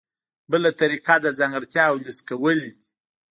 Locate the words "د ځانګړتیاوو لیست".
1.21-2.21